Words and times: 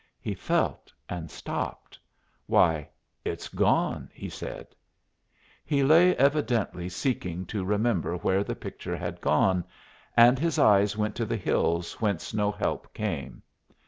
He 0.19 0.33
felt 0.33 0.91
and 1.07 1.29
stopped. 1.29 1.99
"Why, 2.47 2.89
it's 3.23 3.49
gone!" 3.49 4.09
he 4.11 4.29
said. 4.29 4.73
He 5.63 5.83
lay 5.83 6.15
evidently 6.15 6.89
seeking 6.89 7.45
to 7.45 7.63
remember 7.63 8.15
where 8.15 8.43
the 8.43 8.55
picture 8.55 8.97
had 8.97 9.21
gone, 9.21 9.63
and 10.17 10.39
his 10.39 10.57
eyes 10.57 10.97
went 10.97 11.13
to 11.17 11.25
the 11.27 11.37
hills 11.37 12.01
whence 12.01 12.33
no 12.33 12.51
help 12.51 12.91
came. 12.95 13.43